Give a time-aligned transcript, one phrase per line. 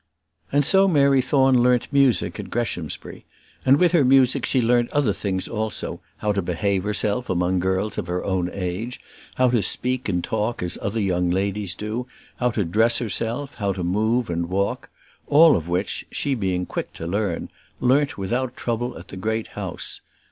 [0.51, 3.23] And so Mary Thorne learnt music at Greshamsbury,
[3.63, 7.99] and with her music she learnt other things also; how to behave herself among girls
[7.99, 8.99] of her own age;
[9.35, 13.59] how to speak and talk as other young ladies do; how to dress herself, and
[13.59, 14.89] how to move and walk.
[15.27, 17.49] All which, she, being quick to learn,
[17.79, 20.01] learnt without trouble at the great house.